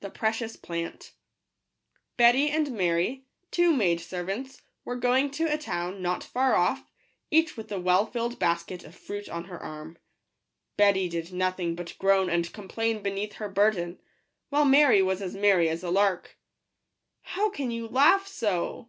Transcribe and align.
fl_Al' 0.00 0.42
II 0.44 0.48
Si 0.48 0.48
It.. 0.48 0.58
I 0.62 0.78
At 0.78 0.78
Digitized 0.78 0.78
by 0.78 0.78
kaOOQle 0.78 0.80
®&f 0.86 0.90
3Preciou0 0.94 1.08
Plant* 1.10 1.12
ETT 2.20 2.34
Y 2.34 2.56
and 2.56 2.72
Mary, 2.76 3.24
two 3.50 3.72
maid 3.72 4.00
servants, 4.00 4.62
were 4.84 4.94
going 4.94 5.30
to 5.32 5.44
a 5.52 5.58
town 5.58 6.00
not 6.02 6.22
far 6.22 6.54
off, 6.54 6.92
each 7.32 7.56
with 7.56 7.72
a 7.72 7.80
well 7.80 8.06
filled 8.06 8.38
basket 8.38 8.84
of 8.84 8.94
fruit 8.94 9.28
on 9.28 9.46
her 9.46 9.58
arm. 9.60 9.98
Betty 10.76 11.08
did 11.08 11.32
no 11.32 11.50
thing 11.50 11.74
but 11.74 11.98
groan 11.98 12.30
and 12.30 12.52
complain 12.52 13.02
beneath 13.02 13.32
her 13.32 13.48
burden, 13.48 13.98
while 14.50 14.64
Mary 14.64 15.02
was 15.02 15.20
as 15.20 15.34
merry 15.34 15.68
as 15.68 15.82
a 15.82 15.90
lark." 15.90 16.38
How 17.34 17.50
can 17.50 17.72
you 17.72 17.88
laugh 17.88 18.28
so 18.28 18.88